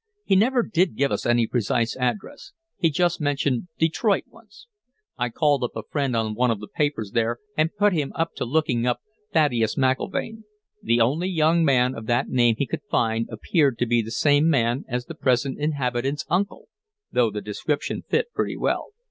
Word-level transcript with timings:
He 0.25 0.35
never 0.35 0.63
did 0.63 0.95
give 0.95 1.11
us 1.11 1.27
any 1.27 1.45
precise 1.45 1.95
address; 1.95 2.53
he 2.75 2.89
just 2.89 3.21
mentioned 3.21 3.67
Detroit 3.77 4.23
once. 4.27 4.65
I 5.15 5.29
called 5.29 5.63
up 5.63 5.75
a 5.75 5.83
friend 5.83 6.15
on 6.15 6.33
one 6.33 6.49
of 6.49 6.59
the 6.59 6.67
papers 6.67 7.11
there 7.11 7.37
and 7.55 7.69
put 7.77 7.93
him 7.93 8.11
up 8.15 8.33
to 8.37 8.45
looking 8.45 8.87
up 8.87 9.01
Thaddeus 9.31 9.75
McIlvaine; 9.75 10.41
the 10.81 10.99
only 10.99 11.29
young 11.29 11.63
man 11.63 11.93
of 11.93 12.07
that 12.07 12.29
name 12.29 12.55
he 12.57 12.65
could 12.65 12.81
find 12.89 13.29
appeared 13.29 13.77
to 13.77 13.85
be 13.85 14.01
the 14.01 14.09
same 14.09 14.49
man 14.49 14.85
as 14.87 15.05
the 15.05 15.13
present 15.13 15.59
inhabitant's 15.59 16.25
uncle, 16.31 16.69
though 17.11 17.29
the 17.29 17.39
description 17.39 18.01
fit 18.09 18.33
pretty 18.33 18.57
well." 18.57 18.93